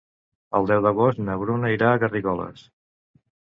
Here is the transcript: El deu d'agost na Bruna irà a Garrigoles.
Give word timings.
El 0.59 0.65
deu 0.71 0.81
d'agost 0.85 1.21
na 1.27 1.35
Bruna 1.43 1.71
irà 1.75 1.93
a 1.93 2.01
Garrigoles. 2.07 2.67